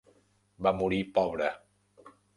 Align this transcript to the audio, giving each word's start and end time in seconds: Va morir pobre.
Va 0.67 0.71
morir 0.79 1.01
pobre. 1.19 1.53